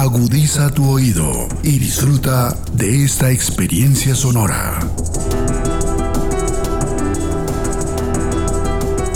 Agudiza 0.00 0.70
tu 0.70 0.90
oído 0.90 1.46
y 1.62 1.78
disfruta 1.78 2.56
de 2.72 3.04
esta 3.04 3.30
experiencia 3.30 4.14
sonora. 4.14 4.78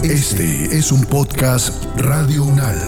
Este 0.02 0.76
es 0.76 0.92
un 0.92 1.02
podcast 1.06 1.72
Radio 1.96 2.44
Unal. 2.44 2.78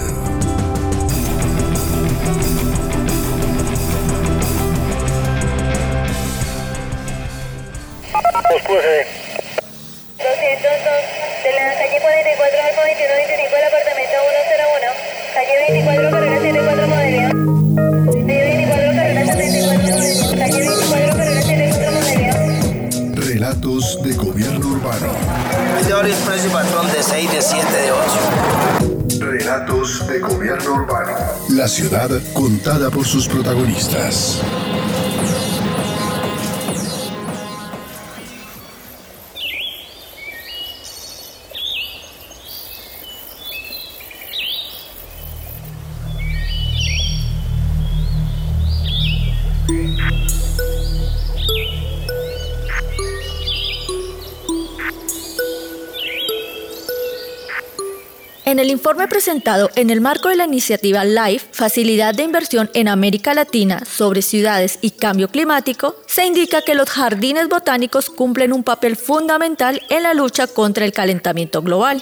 Pues, 8.67 9.07
202 10.19 10.37
de 11.45 11.53
la 11.55 11.73
calle 11.79 11.99
44 12.03 12.61
al 12.61 12.77
2125 12.77 13.57
del 13.57 13.65
apartamento 13.65 14.17
101. 14.53 15.17
Calle 15.33 15.55
24 15.73 16.11
carrera 16.11 16.36
De 24.03 24.15
gobierno 24.15 24.69
urbano. 24.69 25.07
Es 25.81 25.87
de 25.87 25.95
hora 25.95 26.09
y 26.09 26.13
precio 26.13 26.51
patrón 26.51 26.87
de 26.93 27.03
6, 27.03 27.33
de 27.33 27.43
7, 27.43 27.67
de 27.73 27.93
8. 27.93 29.25
Relatos 29.25 30.07
de 30.07 30.19
gobierno 30.21 30.75
urbano. 30.75 31.13
La 31.51 31.67
ciudad 31.67 32.11
contada 32.33 32.91
por 32.91 33.05
sus 33.05 33.27
protagonistas. 33.27 34.41
En 58.47 58.61
el 58.61 58.71
informe 58.71 59.09
presentado 59.09 59.71
en 59.75 59.91
el 59.91 60.01
marco 60.01 60.29
de 60.29 60.37
la 60.37 60.45
iniciativa 60.45 61.05
LIFE, 61.05 61.49
Facilidad 61.51 62.15
de 62.15 62.23
Inversión 62.23 62.71
en 62.75 62.87
América 62.87 63.35
Latina 63.35 63.83
sobre 63.85 64.23
Ciudades 64.23 64.79
y 64.83 64.93
Cambio 64.93 65.27
Climático, 65.27 65.97
se 66.07 66.25
indica 66.25 66.63
que 66.63 66.77
los 66.77 66.89
jardines 66.89 67.49
botánicos 67.49 68.09
cumplen 68.09 68.53
un 68.53 68.63
papel 68.63 68.95
fundamental 68.95 69.83
en 69.91 70.05
la 70.05 70.15
lucha 70.15 70.47
contra 70.47 70.85
el 70.85 70.93
calentamiento 70.93 71.61
global. 71.61 72.01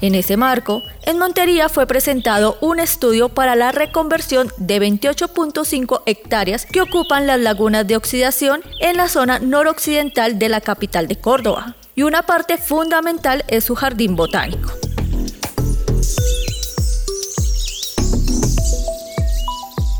En 0.00 0.16
ese 0.16 0.36
marco, 0.36 0.82
en 1.02 1.18
Montería 1.18 1.68
fue 1.68 1.86
presentado 1.86 2.58
un 2.60 2.80
estudio 2.80 3.28
para 3.28 3.54
la 3.54 3.70
reconversión 3.70 4.50
de 4.56 4.80
28.5 4.80 6.02
hectáreas 6.06 6.66
que 6.66 6.80
ocupan 6.80 7.28
las 7.28 7.38
lagunas 7.38 7.86
de 7.86 7.94
oxidación 7.94 8.60
en 8.80 8.96
la 8.96 9.08
zona 9.08 9.38
noroccidental 9.38 10.40
de 10.40 10.48
la 10.48 10.60
capital 10.60 11.06
de 11.06 11.14
Córdoba. 11.14 11.76
Y 11.94 12.02
una 12.04 12.22
parte 12.22 12.56
fundamental 12.56 13.44
es 13.48 13.64
su 13.64 13.74
jardín 13.74 14.16
botánico. 14.16 14.72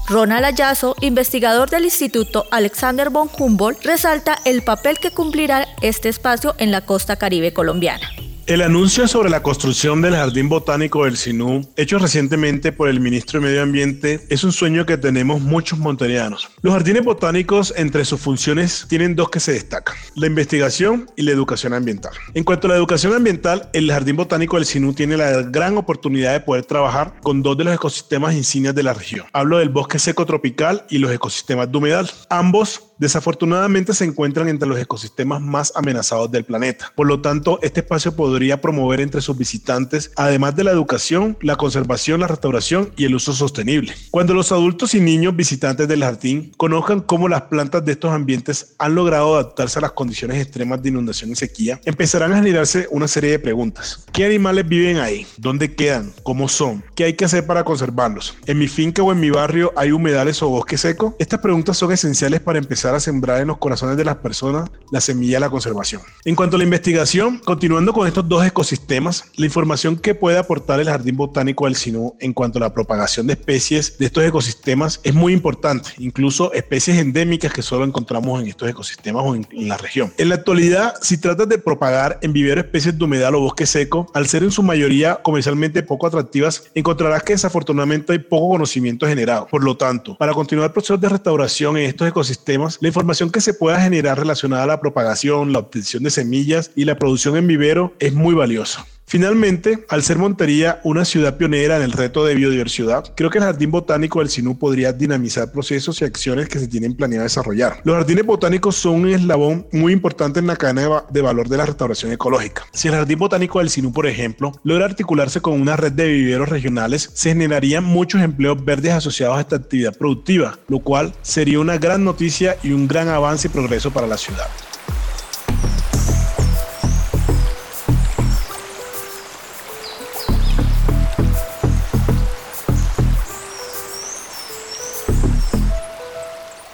Ronald 0.08 0.44
Ayazo, 0.44 0.94
investigador 1.00 1.70
del 1.70 1.84
Instituto 1.84 2.44
Alexander 2.50 3.08
von 3.08 3.30
Humboldt, 3.38 3.84
resalta 3.84 4.38
el 4.44 4.62
papel 4.62 4.98
que 4.98 5.10
cumplirá 5.10 5.66
este 5.80 6.10
espacio 6.10 6.54
en 6.58 6.70
la 6.70 6.82
costa 6.82 7.16
caribe 7.16 7.54
colombiana. 7.54 8.10
El 8.46 8.60
anuncio 8.60 9.06
sobre 9.06 9.30
la 9.30 9.40
construcción 9.40 10.02
del 10.02 10.16
Jardín 10.16 10.48
Botánico 10.48 11.04
del 11.04 11.16
Sinú, 11.16 11.64
hecho 11.76 12.00
recientemente 12.00 12.72
por 12.72 12.88
el 12.88 12.98
ministro 12.98 13.38
de 13.38 13.46
Medio 13.46 13.62
Ambiente, 13.62 14.26
es 14.30 14.42
un 14.42 14.50
sueño 14.50 14.84
que 14.84 14.98
tenemos 14.98 15.40
muchos 15.40 15.78
monterianos. 15.78 16.50
Los 16.60 16.72
jardines 16.72 17.04
botánicos, 17.04 17.72
entre 17.76 18.04
sus 18.04 18.20
funciones, 18.20 18.86
tienen 18.88 19.14
dos 19.14 19.30
que 19.30 19.38
se 19.38 19.52
destacan, 19.52 19.94
la 20.16 20.26
investigación 20.26 21.08
y 21.16 21.22
la 21.22 21.30
educación 21.30 21.72
ambiental. 21.72 22.12
En 22.34 22.42
cuanto 22.42 22.66
a 22.66 22.70
la 22.70 22.76
educación 22.76 23.14
ambiental, 23.14 23.70
el 23.72 23.88
Jardín 23.92 24.16
Botánico 24.16 24.56
del 24.56 24.66
Sinú 24.66 24.92
tiene 24.92 25.16
la 25.16 25.42
gran 25.42 25.76
oportunidad 25.76 26.32
de 26.32 26.40
poder 26.40 26.64
trabajar 26.64 27.14
con 27.22 27.42
dos 27.42 27.56
de 27.56 27.62
los 27.62 27.74
ecosistemas 27.74 28.34
insignias 28.34 28.74
de 28.74 28.82
la 28.82 28.92
región. 28.92 29.24
Hablo 29.32 29.58
del 29.58 29.68
bosque 29.68 30.00
seco 30.00 30.26
tropical 30.26 30.84
y 30.90 30.98
los 30.98 31.12
ecosistemas 31.12 31.70
de 31.70 31.78
humedal. 31.78 32.10
Ambos 32.28 32.91
desafortunadamente 33.02 33.94
se 33.94 34.04
encuentran 34.04 34.48
entre 34.48 34.68
los 34.68 34.78
ecosistemas 34.78 35.40
más 35.40 35.72
amenazados 35.74 36.30
del 36.30 36.44
planeta. 36.44 36.92
Por 36.94 37.08
lo 37.08 37.20
tanto, 37.20 37.58
este 37.62 37.80
espacio 37.80 38.14
podría 38.14 38.60
promover 38.60 39.00
entre 39.00 39.20
sus 39.20 39.36
visitantes, 39.36 40.12
además 40.16 40.54
de 40.54 40.64
la 40.64 40.70
educación, 40.70 41.36
la 41.42 41.56
conservación, 41.56 42.20
la 42.20 42.28
restauración 42.28 42.92
y 42.96 43.04
el 43.04 43.16
uso 43.16 43.32
sostenible. 43.32 43.92
Cuando 44.10 44.34
los 44.34 44.52
adultos 44.52 44.94
y 44.94 45.00
niños 45.00 45.34
visitantes 45.34 45.88
del 45.88 46.04
jardín 46.04 46.52
conozcan 46.56 47.00
cómo 47.00 47.28
las 47.28 47.42
plantas 47.42 47.84
de 47.84 47.92
estos 47.92 48.12
ambientes 48.12 48.74
han 48.78 48.94
logrado 48.94 49.34
adaptarse 49.34 49.80
a 49.80 49.82
las 49.82 49.92
condiciones 49.92 50.40
extremas 50.40 50.80
de 50.80 50.90
inundación 50.90 51.32
y 51.32 51.34
sequía, 51.34 51.80
empezarán 51.84 52.32
a 52.32 52.36
generarse 52.36 52.86
una 52.92 53.08
serie 53.08 53.32
de 53.32 53.38
preguntas. 53.40 54.06
¿Qué 54.12 54.24
animales 54.24 54.68
viven 54.68 54.98
ahí? 54.98 55.26
¿Dónde 55.38 55.74
quedan? 55.74 56.12
¿Cómo 56.22 56.48
son? 56.48 56.84
¿Qué 56.94 57.02
hay 57.04 57.14
que 57.14 57.24
hacer 57.24 57.46
para 57.46 57.64
conservarlos? 57.64 58.36
¿En 58.46 58.58
mi 58.58 58.68
finca 58.68 59.02
o 59.02 59.10
en 59.10 59.18
mi 59.18 59.30
barrio 59.30 59.72
hay 59.76 59.90
humedales 59.90 60.40
o 60.42 60.48
bosque 60.48 60.78
seco? 60.78 61.16
Estas 61.18 61.40
preguntas 61.40 61.76
son 61.76 61.90
esenciales 61.90 62.40
para 62.40 62.60
empezar 62.60 62.91
a 62.94 63.00
sembrar 63.00 63.40
en 63.40 63.48
los 63.48 63.58
corazones 63.58 63.96
de 63.96 64.04
las 64.04 64.16
personas 64.16 64.70
la 64.90 65.00
semilla 65.00 65.36
de 65.36 65.40
la 65.40 65.50
conservación. 65.50 66.02
En 66.24 66.34
cuanto 66.34 66.56
a 66.56 66.58
la 66.58 66.64
investigación, 66.64 67.38
continuando 67.38 67.92
con 67.92 68.06
estos 68.06 68.28
dos 68.28 68.44
ecosistemas, 68.44 69.24
la 69.36 69.46
información 69.46 69.96
que 69.96 70.14
puede 70.14 70.38
aportar 70.38 70.80
el 70.80 70.88
Jardín 70.88 71.16
Botánico 71.16 71.64
del 71.64 71.76
Sinú 71.76 72.14
en 72.20 72.32
cuanto 72.32 72.58
a 72.58 72.60
la 72.60 72.74
propagación 72.74 73.26
de 73.26 73.34
especies 73.34 73.98
de 73.98 74.06
estos 74.06 74.24
ecosistemas 74.24 75.00
es 75.02 75.14
muy 75.14 75.32
importante, 75.32 75.90
incluso 75.98 76.52
especies 76.52 76.98
endémicas 76.98 77.52
que 77.52 77.62
solo 77.62 77.84
encontramos 77.84 78.40
en 78.40 78.48
estos 78.48 78.68
ecosistemas 78.68 79.22
o 79.26 79.34
en, 79.34 79.46
en 79.50 79.68
la 79.68 79.76
región. 79.76 80.12
En 80.18 80.28
la 80.28 80.36
actualidad, 80.36 80.94
si 81.00 81.18
tratas 81.18 81.48
de 81.48 81.58
propagar 81.58 82.18
en 82.22 82.32
vivero 82.32 82.60
especies 82.60 82.98
de 82.98 83.04
humedal 83.04 83.34
o 83.34 83.40
bosque 83.40 83.66
seco, 83.66 84.10
al 84.14 84.26
ser 84.26 84.42
en 84.42 84.50
su 84.50 84.62
mayoría 84.62 85.20
comercialmente 85.22 85.82
poco 85.82 86.06
atractivas, 86.06 86.70
encontrarás 86.74 87.22
que 87.22 87.32
desafortunadamente 87.32 88.12
hay 88.12 88.18
poco 88.18 88.50
conocimiento 88.50 89.06
generado. 89.06 89.46
Por 89.46 89.64
lo 89.64 89.76
tanto, 89.76 90.16
para 90.16 90.32
continuar 90.32 90.72
procesos 90.72 91.00
de 91.00 91.08
restauración 91.08 91.76
en 91.76 91.84
estos 91.84 92.08
ecosistemas, 92.08 92.71
la 92.80 92.88
información 92.88 93.30
que 93.30 93.40
se 93.40 93.54
pueda 93.54 93.80
generar 93.80 94.18
relacionada 94.18 94.64
a 94.64 94.66
la 94.66 94.80
propagación, 94.80 95.52
la 95.52 95.58
obtención 95.58 96.02
de 96.02 96.10
semillas 96.10 96.70
y 96.74 96.84
la 96.84 96.98
producción 96.98 97.36
en 97.36 97.46
vivero 97.46 97.94
es 97.98 98.12
muy 98.14 98.34
valiosa. 98.34 98.86
Finalmente, 99.12 99.84
al 99.90 100.02
ser 100.02 100.16
Montería 100.16 100.80
una 100.84 101.04
ciudad 101.04 101.36
pionera 101.36 101.76
en 101.76 101.82
el 101.82 101.92
reto 101.92 102.24
de 102.24 102.34
biodiversidad, 102.34 103.12
creo 103.14 103.28
que 103.28 103.36
el 103.36 103.44
Jardín 103.44 103.70
Botánico 103.70 104.20
del 104.20 104.30
Sinú 104.30 104.58
podría 104.58 104.90
dinamizar 104.90 105.52
procesos 105.52 106.00
y 106.00 106.06
acciones 106.06 106.48
que 106.48 106.58
se 106.58 106.66
tienen 106.66 106.96
planeado 106.96 107.24
desarrollar. 107.24 107.82
Los 107.84 107.94
jardines 107.94 108.24
botánicos 108.24 108.74
son 108.74 109.02
un 109.02 109.10
eslabón 109.10 109.66
muy 109.70 109.92
importante 109.92 110.40
en 110.40 110.46
la 110.46 110.56
cadena 110.56 110.80
de, 110.80 110.88
va 110.88 111.04
de 111.10 111.20
valor 111.20 111.50
de 111.50 111.58
la 111.58 111.66
restauración 111.66 112.10
ecológica. 112.10 112.64
Si 112.72 112.88
el 112.88 112.94
Jardín 112.94 113.18
Botánico 113.18 113.58
del 113.58 113.68
Sinú, 113.68 113.92
por 113.92 114.06
ejemplo, 114.06 114.52
logra 114.64 114.86
articularse 114.86 115.42
con 115.42 115.60
una 115.60 115.76
red 115.76 115.92
de 115.92 116.08
viveros 116.08 116.48
regionales, 116.48 117.10
se 117.12 117.28
generarían 117.28 117.84
muchos 117.84 118.22
empleos 118.22 118.64
verdes 118.64 118.94
asociados 118.94 119.36
a 119.36 119.40
esta 119.42 119.56
actividad 119.56 119.94
productiva, 119.94 120.58
lo 120.68 120.78
cual 120.78 121.12
sería 121.20 121.60
una 121.60 121.76
gran 121.76 122.02
noticia 122.02 122.56
y 122.62 122.72
un 122.72 122.88
gran 122.88 123.08
avance 123.08 123.48
y 123.48 123.50
progreso 123.50 123.90
para 123.90 124.06
la 124.06 124.16
ciudad. 124.16 124.48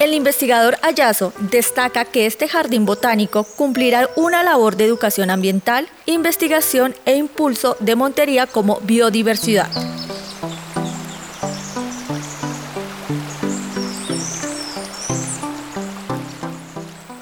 El 0.08 0.14
investigador 0.14 0.78
Ayazo 0.80 1.34
destaca 1.38 2.06
que 2.06 2.24
este 2.24 2.48
jardín 2.48 2.86
botánico 2.86 3.44
cumplirá 3.44 4.08
una 4.16 4.42
labor 4.42 4.76
de 4.76 4.86
educación 4.86 5.28
ambiental, 5.28 5.87
investigación 6.06 6.94
e 7.05 7.16
impulso 7.16 7.76
de 7.81 7.94
Montería 7.94 8.46
como 8.46 8.81
biodiversidad. 8.81 9.69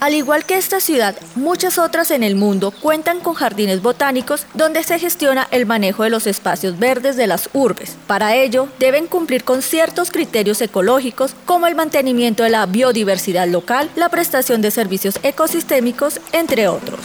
Al 0.07 0.15
igual 0.15 0.45
que 0.45 0.57
esta 0.57 0.79
ciudad, 0.79 1.17
muchas 1.35 1.79
otras 1.79 2.13
en 2.13 2.23
el 2.23 2.37
mundo 2.37 2.71
cuentan 2.71 3.19
con 3.19 3.35
jardines 3.35 3.83
botánicos 3.83 4.47
donde 4.55 4.85
se 4.85 5.01
gestiona 5.01 5.49
el 5.51 5.67
manejo 5.67 6.05
de 6.05 6.11
los 6.11 6.29
espacios 6.29 6.79
verdes 6.79 7.17
de 7.17 7.27
las 7.27 7.51
urbes. 7.55 7.97
Para 8.07 8.37
ello, 8.37 8.69
deben 8.79 9.09
cumplir 9.09 9.43
con 9.43 9.63
ciertos 9.63 10.13
criterios 10.13 10.61
ecológicos 10.61 11.35
como 11.45 11.67
el 11.67 11.75
mantenimiento 11.75 12.45
de 12.45 12.51
la 12.51 12.67
biodiversidad 12.67 13.49
local, 13.49 13.91
la 13.97 14.09
prestación 14.09 14.63
de 14.63 14.71
servicios 14.71 15.19
ecosistémicos, 15.25 16.21
entre 16.31 16.69
otros. 16.69 17.01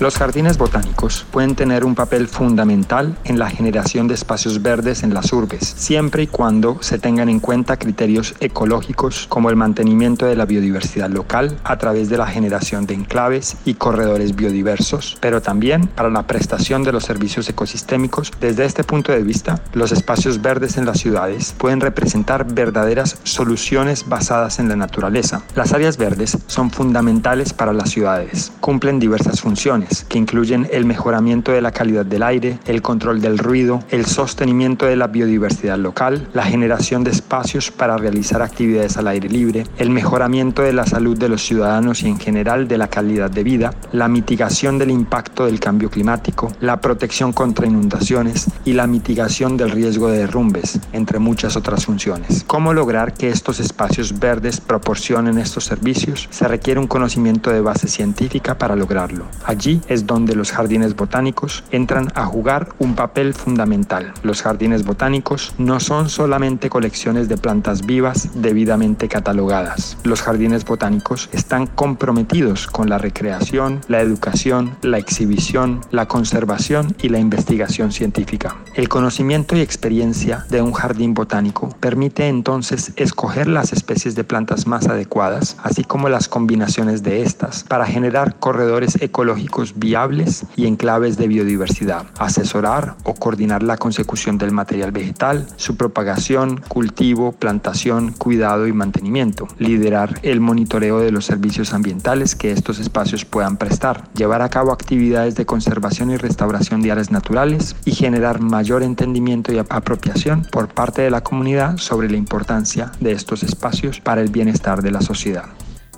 Los 0.00 0.16
jardines 0.16 0.56
botánicos 0.56 1.26
pueden 1.30 1.54
tener 1.54 1.84
un 1.84 1.94
papel 1.94 2.26
fundamental 2.26 3.18
en 3.24 3.38
la 3.38 3.50
generación 3.50 4.08
de 4.08 4.14
espacios 4.14 4.62
verdes 4.62 5.02
en 5.02 5.12
las 5.12 5.30
urbes, 5.30 5.74
siempre 5.76 6.22
y 6.22 6.26
cuando 6.26 6.78
se 6.80 6.98
tengan 6.98 7.28
en 7.28 7.38
cuenta 7.38 7.76
criterios 7.76 8.34
ecológicos 8.40 9.26
como 9.28 9.50
el 9.50 9.56
mantenimiento 9.56 10.24
de 10.24 10.36
la 10.36 10.46
biodiversidad 10.46 11.10
local 11.10 11.58
a 11.64 11.76
través 11.76 12.08
de 12.08 12.16
la 12.16 12.26
generación 12.26 12.86
de 12.86 12.94
enclaves 12.94 13.58
y 13.66 13.74
corredores 13.74 14.34
biodiversos, 14.34 15.18
pero 15.20 15.42
también 15.42 15.86
para 15.88 16.08
la 16.08 16.26
prestación 16.26 16.82
de 16.82 16.92
los 16.92 17.04
servicios 17.04 17.46
ecosistémicos. 17.50 18.32
Desde 18.40 18.64
este 18.64 18.84
punto 18.84 19.12
de 19.12 19.22
vista, 19.22 19.62
los 19.74 19.92
espacios 19.92 20.40
verdes 20.40 20.78
en 20.78 20.86
las 20.86 20.98
ciudades 20.98 21.54
pueden 21.58 21.82
representar 21.82 22.46
verdaderas 22.50 23.18
soluciones 23.24 24.08
basadas 24.08 24.60
en 24.60 24.70
la 24.70 24.76
naturaleza. 24.76 25.42
Las 25.54 25.74
áreas 25.74 25.98
verdes 25.98 26.38
son 26.46 26.70
fundamentales 26.70 27.52
para 27.52 27.74
las 27.74 27.90
ciudades, 27.90 28.50
cumplen 28.60 28.98
diversas 28.98 29.42
funciones, 29.42 29.89
que 30.08 30.18
incluyen 30.18 30.68
el 30.72 30.84
mejoramiento 30.84 31.52
de 31.52 31.60
la 31.60 31.72
calidad 31.72 32.06
del 32.06 32.22
aire, 32.22 32.58
el 32.66 32.82
control 32.82 33.20
del 33.20 33.38
ruido, 33.38 33.80
el 33.90 34.06
sostenimiento 34.06 34.86
de 34.86 34.96
la 34.96 35.08
biodiversidad 35.08 35.78
local, 35.78 36.28
la 36.32 36.44
generación 36.44 37.04
de 37.04 37.10
espacios 37.10 37.70
para 37.70 37.96
realizar 37.96 38.42
actividades 38.42 38.96
al 38.96 39.08
aire 39.08 39.28
libre, 39.28 39.64
el 39.78 39.90
mejoramiento 39.90 40.62
de 40.62 40.72
la 40.72 40.86
salud 40.86 41.18
de 41.18 41.28
los 41.28 41.44
ciudadanos 41.44 42.02
y 42.02 42.08
en 42.08 42.18
general 42.18 42.68
de 42.68 42.78
la 42.78 42.88
calidad 42.88 43.30
de 43.30 43.44
vida, 43.44 43.74
la 43.92 44.08
mitigación 44.08 44.78
del 44.78 44.90
impacto 44.90 45.46
del 45.46 45.60
cambio 45.60 45.90
climático, 45.90 46.52
la 46.60 46.80
protección 46.80 47.32
contra 47.32 47.66
inundaciones 47.66 48.48
y 48.64 48.72
la 48.74 48.86
mitigación 48.86 49.56
del 49.56 49.70
riesgo 49.70 50.08
de 50.08 50.18
derrumbes, 50.18 50.80
entre 50.92 51.18
muchas 51.18 51.56
otras 51.56 51.86
funciones. 51.86 52.44
¿Cómo 52.46 52.72
lograr 52.72 53.14
que 53.14 53.28
estos 53.28 53.60
espacios 53.60 54.18
verdes 54.18 54.60
proporcionen 54.60 55.38
estos 55.38 55.64
servicios? 55.64 56.28
Se 56.30 56.46
requiere 56.48 56.80
un 56.80 56.86
conocimiento 56.86 57.50
de 57.50 57.60
base 57.60 57.88
científica 57.88 58.58
para 58.58 58.76
lograrlo. 58.76 59.24
Allí 59.44 59.79
es 59.88 60.06
donde 60.06 60.34
los 60.34 60.52
jardines 60.52 60.96
botánicos 60.96 61.64
entran 61.70 62.08
a 62.14 62.26
jugar 62.26 62.68
un 62.78 62.94
papel 62.94 63.34
fundamental. 63.34 64.12
Los 64.22 64.42
jardines 64.42 64.84
botánicos 64.84 65.54
no 65.58 65.80
son 65.80 66.08
solamente 66.08 66.70
colecciones 66.70 67.28
de 67.28 67.36
plantas 67.36 67.86
vivas 67.86 68.28
debidamente 68.34 69.08
catalogadas. 69.08 69.96
Los 70.04 70.22
jardines 70.22 70.64
botánicos 70.64 71.28
están 71.32 71.66
comprometidos 71.66 72.66
con 72.66 72.88
la 72.88 72.98
recreación, 72.98 73.80
la 73.88 74.00
educación, 74.00 74.76
la 74.82 74.98
exhibición, 74.98 75.80
la 75.90 76.06
conservación 76.06 76.94
y 77.02 77.08
la 77.08 77.18
investigación 77.18 77.92
científica. 77.92 78.56
El 78.74 78.88
conocimiento 78.88 79.56
y 79.56 79.60
experiencia 79.60 80.44
de 80.48 80.62
un 80.62 80.72
jardín 80.72 81.14
botánico 81.14 81.68
permite 81.80 82.28
entonces 82.28 82.92
escoger 82.96 83.46
las 83.46 83.72
especies 83.72 84.14
de 84.14 84.24
plantas 84.24 84.66
más 84.66 84.88
adecuadas, 84.88 85.56
así 85.62 85.84
como 85.84 86.08
las 86.08 86.28
combinaciones 86.28 87.02
de 87.02 87.22
estas, 87.22 87.64
para 87.64 87.86
generar 87.86 88.36
corredores 88.38 89.00
ecológicos 89.00 89.69
viables 89.76 90.44
y 90.56 90.66
enclaves 90.66 91.16
de 91.16 91.28
biodiversidad, 91.28 92.06
asesorar 92.18 92.96
o 93.04 93.14
coordinar 93.14 93.62
la 93.62 93.76
consecución 93.76 94.38
del 94.38 94.52
material 94.52 94.92
vegetal, 94.92 95.46
su 95.56 95.76
propagación, 95.76 96.60
cultivo, 96.68 97.32
plantación, 97.32 98.12
cuidado 98.12 98.66
y 98.66 98.72
mantenimiento, 98.72 99.48
liderar 99.58 100.18
el 100.22 100.40
monitoreo 100.40 101.00
de 101.00 101.10
los 101.10 101.26
servicios 101.26 101.72
ambientales 101.72 102.34
que 102.34 102.52
estos 102.52 102.78
espacios 102.78 103.24
puedan 103.24 103.56
prestar, 103.56 104.04
llevar 104.14 104.42
a 104.42 104.48
cabo 104.48 104.72
actividades 104.72 105.34
de 105.34 105.46
conservación 105.46 106.10
y 106.10 106.16
restauración 106.16 106.82
de 106.82 106.92
áreas 106.92 107.10
naturales 107.10 107.76
y 107.84 107.92
generar 107.92 108.40
mayor 108.40 108.82
entendimiento 108.82 109.52
y 109.52 109.58
apropiación 109.58 110.46
por 110.50 110.68
parte 110.68 111.02
de 111.02 111.10
la 111.10 111.22
comunidad 111.22 111.76
sobre 111.78 112.10
la 112.10 112.16
importancia 112.16 112.92
de 113.00 113.12
estos 113.12 113.42
espacios 113.42 114.00
para 114.00 114.20
el 114.20 114.30
bienestar 114.30 114.82
de 114.82 114.90
la 114.90 115.00
sociedad. 115.00 115.46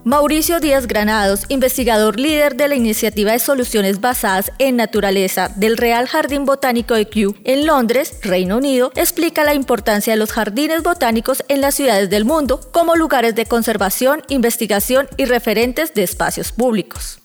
Mauricio 0.05 0.59
Díaz 0.59 0.89
Granados, 0.89 1.45
investigador 1.49 2.19
líder 2.19 2.57
de 2.57 2.67
la 2.67 2.75
iniciativa 2.75 3.31
de 3.31 3.39
soluciones 3.39 4.01
basadas 4.01 4.51
en 4.59 4.75
naturaleza 4.75 5.49
del 5.55 5.77
Real 5.77 6.09
Jardín 6.09 6.45
Botánico 6.45 6.95
de 6.95 7.07
Kew 7.07 7.37
en 7.45 7.67
Londres, 7.67 8.19
Reino 8.21 8.57
Unido, 8.57 8.91
explica 8.97 9.45
la 9.45 9.55
importancia 9.55 10.13
de 10.13 10.19
los 10.19 10.33
jardines 10.33 10.83
botánicos 10.83 11.45
en 11.47 11.61
las 11.61 11.77
ciudades 11.77 12.11
del 12.11 12.25
mundo 12.25 12.61
como 12.73 12.97
lugares 12.97 13.37
de 13.37 13.47
conservación, 13.47 14.23
investigación 14.29 15.07
y 15.17 15.27
referentes 15.27 15.95
de 15.95 16.03
espacios 16.03 16.51
públicos. 16.51 17.22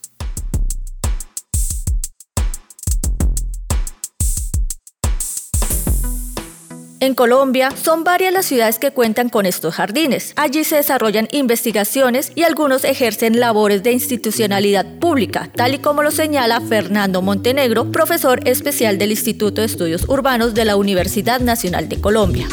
En 6.99 7.13
Colombia 7.13 7.69
son 7.79 8.03
varias 8.03 8.33
las 8.33 8.47
ciudades 8.47 8.79
que 8.79 8.89
cuentan 8.91 9.29
con 9.29 9.45
estos 9.45 9.75
jardines. 9.75 10.33
Allí 10.35 10.63
se 10.63 10.77
desarrollan 10.77 11.27
investigaciones 11.31 12.31
y 12.33 12.41
algunos 12.41 12.83
ejercen 12.83 13.39
labores 13.39 13.83
de 13.83 13.91
institucionalidad 13.91 14.97
pública, 14.99 15.47
tal 15.55 15.75
y 15.75 15.77
como 15.77 16.01
lo 16.01 16.09
señala 16.09 16.59
Fernando 16.59 17.21
Montenegro, 17.21 17.91
profesor 17.91 18.39
especial 18.47 18.97
del 18.97 19.11
Instituto 19.11 19.61
de 19.61 19.67
Estudios 19.67 20.09
Urbanos 20.09 20.55
de 20.55 20.65
la 20.65 20.75
Universidad 20.75 21.39
Nacional 21.39 21.87
de 21.87 22.01
Colombia. 22.01 22.47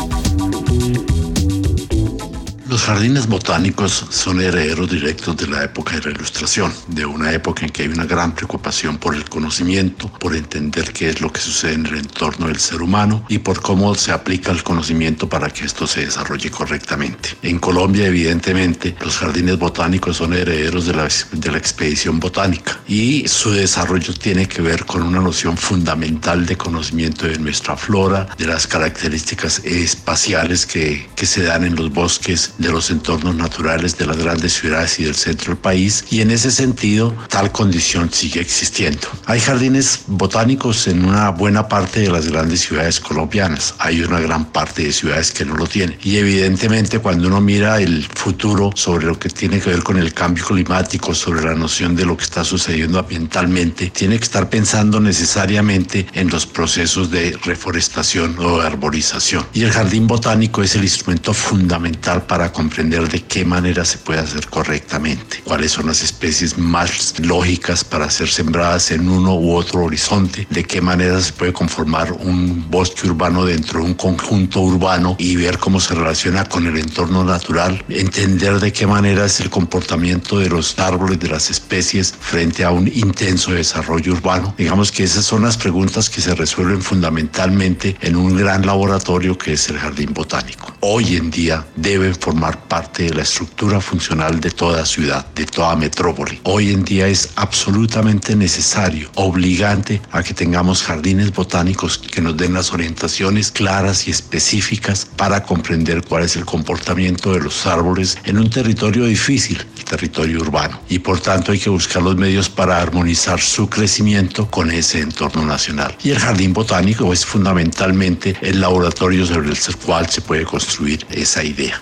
Los 2.66 2.84
jardines 2.84 3.26
botánicos 3.26 4.06
son 4.08 4.40
herederos 4.40 4.90
directos 4.90 5.36
de 5.36 5.46
la 5.46 5.64
época 5.64 5.96
de 5.96 6.06
la 6.06 6.10
Ilustración, 6.12 6.72
de 6.88 7.04
una 7.04 7.30
época 7.30 7.66
en 7.66 7.70
que 7.70 7.82
hay 7.82 7.88
una 7.88 8.06
gran 8.06 8.34
preocupación 8.34 8.96
por 8.96 9.14
el 9.14 9.28
conocimiento, 9.28 10.10
por 10.10 10.34
entender 10.34 10.94
qué 10.94 11.10
es 11.10 11.20
lo 11.20 11.30
que 11.30 11.42
sucede 11.42 11.74
en 11.74 11.84
el 11.84 11.98
entorno 11.98 12.46
del 12.46 12.58
ser 12.58 12.80
humano 12.80 13.22
y 13.28 13.36
por 13.36 13.60
cómo 13.60 13.94
se 13.94 14.12
aplica 14.12 14.50
el 14.50 14.62
conocimiento 14.62 15.28
para 15.28 15.50
que 15.50 15.66
esto 15.66 15.86
se 15.86 16.06
desarrolle 16.06 16.50
correctamente. 16.50 17.36
En 17.42 17.58
Colombia, 17.58 18.06
evidentemente, 18.06 18.96
los 19.04 19.18
jardines 19.18 19.58
botánicos 19.58 20.16
son 20.16 20.32
herederos 20.32 20.86
de 20.86 20.94
la, 20.94 21.08
de 21.32 21.52
la 21.52 21.58
expedición 21.58 22.18
botánica 22.18 22.80
y 22.88 23.28
su 23.28 23.50
desarrollo 23.50 24.14
tiene 24.14 24.48
que 24.48 24.62
ver 24.62 24.86
con 24.86 25.02
una 25.02 25.20
noción 25.20 25.58
fundamental 25.58 26.46
de 26.46 26.56
conocimiento 26.56 27.26
de 27.26 27.38
nuestra 27.38 27.76
flora, 27.76 28.26
de 28.38 28.46
las 28.46 28.66
características 28.66 29.58
espaciales 29.64 30.64
que, 30.64 31.10
que 31.14 31.26
se 31.26 31.42
dan 31.42 31.64
en 31.64 31.76
los 31.76 31.92
bosques 31.92 32.53
de 32.58 32.70
los 32.70 32.90
entornos 32.90 33.34
naturales 33.34 33.96
de 33.98 34.06
las 34.06 34.16
grandes 34.16 34.54
ciudades 34.54 34.98
y 34.98 35.04
del 35.04 35.14
centro 35.14 35.52
del 35.52 35.58
país 35.58 36.04
y 36.10 36.20
en 36.20 36.30
ese 36.30 36.50
sentido 36.50 37.14
tal 37.28 37.52
condición 37.52 38.10
sigue 38.12 38.40
existiendo. 38.40 39.08
Hay 39.26 39.40
jardines 39.40 40.00
botánicos 40.06 40.86
en 40.86 41.04
una 41.04 41.30
buena 41.30 41.68
parte 41.68 42.00
de 42.00 42.10
las 42.10 42.28
grandes 42.28 42.60
ciudades 42.60 43.00
colombianas, 43.00 43.74
hay 43.78 44.02
una 44.02 44.20
gran 44.20 44.46
parte 44.46 44.84
de 44.84 44.92
ciudades 44.92 45.32
que 45.32 45.44
no 45.44 45.56
lo 45.56 45.66
tienen 45.66 45.98
y 46.02 46.16
evidentemente 46.16 46.98
cuando 46.98 47.28
uno 47.28 47.40
mira 47.40 47.80
el 47.80 48.04
futuro 48.04 48.70
sobre 48.74 49.06
lo 49.06 49.18
que 49.18 49.28
tiene 49.28 49.60
que 49.60 49.70
ver 49.70 49.82
con 49.82 49.98
el 49.98 50.12
cambio 50.12 50.44
climático, 50.44 51.14
sobre 51.14 51.42
la 51.42 51.54
noción 51.54 51.96
de 51.96 52.04
lo 52.04 52.16
que 52.16 52.24
está 52.24 52.44
sucediendo 52.44 52.98
ambientalmente, 52.98 53.90
tiene 53.90 54.18
que 54.18 54.24
estar 54.24 54.48
pensando 54.48 55.00
necesariamente 55.00 56.06
en 56.12 56.30
los 56.30 56.46
procesos 56.46 57.10
de 57.10 57.36
reforestación 57.44 58.36
o 58.38 58.60
arborización. 58.60 59.46
Y 59.52 59.62
el 59.62 59.72
jardín 59.72 60.06
botánico 60.06 60.62
es 60.62 60.74
el 60.74 60.84
instrumento 60.84 61.34
fundamental 61.34 62.22
para 62.22 62.43
comprender 62.52 63.08
de 63.08 63.22
qué 63.22 63.44
manera 63.44 63.84
se 63.84 63.98
puede 63.98 64.20
hacer 64.20 64.48
correctamente, 64.48 65.40
cuáles 65.44 65.72
son 65.72 65.86
las 65.86 66.02
especies 66.02 66.58
más 66.58 67.18
lógicas 67.20 67.84
para 67.84 68.10
ser 68.10 68.28
sembradas 68.28 68.90
en 68.90 69.08
uno 69.08 69.34
u 69.34 69.54
otro 69.54 69.84
horizonte, 69.84 70.46
de 70.50 70.64
qué 70.64 70.80
manera 70.80 71.20
se 71.20 71.32
puede 71.32 71.52
conformar 71.52 72.12
un 72.12 72.70
bosque 72.70 73.06
urbano 73.06 73.44
dentro 73.44 73.80
de 73.80 73.86
un 73.86 73.94
conjunto 73.94 74.60
urbano 74.60 75.16
y 75.18 75.36
ver 75.36 75.58
cómo 75.58 75.80
se 75.80 75.94
relaciona 75.94 76.44
con 76.44 76.66
el 76.66 76.78
entorno 76.78 77.24
natural, 77.24 77.84
entender 77.88 78.60
de 78.60 78.72
qué 78.72 78.86
manera 78.86 79.26
es 79.26 79.40
el 79.40 79.50
comportamiento 79.50 80.38
de 80.38 80.48
los 80.48 80.78
árboles, 80.78 81.20
de 81.20 81.28
las 81.28 81.50
especies 81.50 82.14
frente 82.18 82.64
a 82.64 82.70
un 82.70 82.88
intenso 82.88 83.52
desarrollo 83.52 84.12
urbano. 84.12 84.54
Digamos 84.56 84.92
que 84.92 85.04
esas 85.04 85.24
son 85.24 85.42
las 85.42 85.56
preguntas 85.56 86.10
que 86.10 86.20
se 86.20 86.34
resuelven 86.34 86.82
fundamentalmente 86.82 87.96
en 88.00 88.16
un 88.16 88.36
gran 88.36 88.66
laboratorio 88.66 89.36
que 89.36 89.54
es 89.54 89.68
el 89.68 89.78
jardín 89.78 90.12
botánico. 90.12 90.72
Hoy 90.80 91.16
en 91.16 91.30
día 91.30 91.66
deben 91.76 92.14
formar 92.34 92.66
parte 92.66 93.04
de 93.04 93.14
la 93.14 93.22
estructura 93.22 93.80
funcional 93.80 94.40
de 94.40 94.50
toda 94.50 94.84
ciudad, 94.84 95.24
de 95.36 95.46
toda 95.46 95.76
metrópoli. 95.76 96.40
Hoy 96.42 96.72
en 96.72 96.84
día 96.84 97.06
es 97.06 97.28
absolutamente 97.36 98.34
necesario, 98.34 99.08
obligante 99.14 100.02
a 100.10 100.20
que 100.20 100.34
tengamos 100.34 100.82
jardines 100.82 101.32
botánicos 101.32 101.96
que 101.96 102.20
nos 102.20 102.36
den 102.36 102.54
las 102.54 102.72
orientaciones 102.72 103.52
claras 103.52 104.08
y 104.08 104.10
específicas 104.10 105.06
para 105.16 105.44
comprender 105.44 106.02
cuál 106.02 106.24
es 106.24 106.34
el 106.34 106.44
comportamiento 106.44 107.32
de 107.32 107.38
los 107.38 107.66
árboles 107.66 108.18
en 108.24 108.38
un 108.38 108.50
territorio 108.50 109.04
difícil, 109.04 109.64
el 109.78 109.84
territorio 109.84 110.40
urbano. 110.40 110.80
Y 110.88 110.98
por 110.98 111.20
tanto 111.20 111.52
hay 111.52 111.60
que 111.60 111.70
buscar 111.70 112.02
los 112.02 112.16
medios 112.16 112.48
para 112.48 112.82
armonizar 112.82 113.40
su 113.40 113.68
crecimiento 113.68 114.50
con 114.50 114.72
ese 114.72 114.98
entorno 114.98 115.46
nacional. 115.46 115.96
Y 116.02 116.10
el 116.10 116.18
jardín 116.18 116.52
botánico 116.52 117.12
es 117.12 117.24
fundamentalmente 117.24 118.34
el 118.40 118.60
laboratorio 118.60 119.24
sobre 119.24 119.50
el 119.50 119.76
cual 119.86 120.10
se 120.10 120.20
puede 120.20 120.44
construir 120.44 121.06
esa 121.12 121.44
idea. 121.44 121.80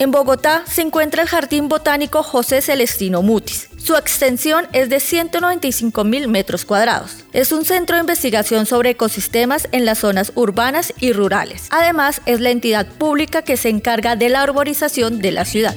En 0.00 0.12
Bogotá 0.12 0.62
se 0.66 0.80
encuentra 0.80 1.20
el 1.20 1.28
Jardín 1.28 1.68
Botánico 1.68 2.22
José 2.22 2.62
Celestino 2.62 3.20
Mutis. 3.20 3.68
Su 3.76 3.96
extensión 3.96 4.66
es 4.72 4.88
de 4.88 4.98
195 4.98 6.04
mil 6.04 6.26
metros 6.26 6.64
cuadrados. 6.64 7.18
Es 7.34 7.52
un 7.52 7.66
centro 7.66 7.96
de 7.96 8.00
investigación 8.00 8.64
sobre 8.64 8.90
ecosistemas 8.90 9.68
en 9.72 9.84
las 9.84 9.98
zonas 9.98 10.32
urbanas 10.36 10.94
y 11.00 11.12
rurales. 11.12 11.66
Además, 11.68 12.22
es 12.24 12.40
la 12.40 12.48
entidad 12.48 12.86
pública 12.86 13.42
que 13.42 13.58
se 13.58 13.68
encarga 13.68 14.16
de 14.16 14.30
la 14.30 14.40
arborización 14.40 15.18
de 15.18 15.32
la 15.32 15.44
ciudad. 15.44 15.76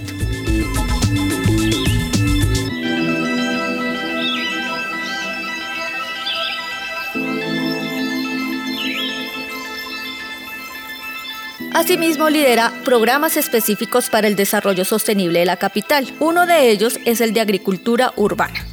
Asimismo, 11.83 12.29
lidera 12.29 12.71
programas 12.85 13.35
específicos 13.35 14.09
para 14.09 14.29
el 14.29 14.37
desarrollo 14.37 14.85
sostenible 14.85 15.39
de 15.39 15.45
la 15.45 15.57
capital. 15.57 16.07
Uno 16.21 16.45
de 16.45 16.69
ellos 16.69 16.97
es 17.03 17.19
el 17.19 17.33
de 17.33 17.41
agricultura 17.41 18.13
urbana. 18.15 18.65